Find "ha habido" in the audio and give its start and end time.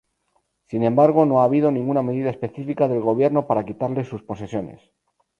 1.41-1.69